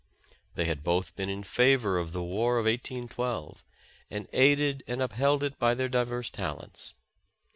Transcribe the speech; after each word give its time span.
They 0.55 0.65
had 0.65 0.83
both 0.83 1.15
been 1.15 1.29
in 1.29 1.43
favor 1.43 1.99
of 1.99 2.11
the 2.11 2.23
War 2.23 2.57
of 2.57 2.65
1812, 2.65 3.63
and 4.09 4.27
aided 4.33 4.83
and 4.87 4.99
upheld 4.99 5.43
it 5.43 5.59
by 5.59 5.75
their 5.75 5.89
diverse 5.89 6.31
talents. 6.31 6.95